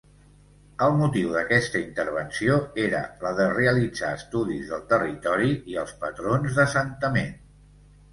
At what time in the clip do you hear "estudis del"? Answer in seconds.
4.21-4.81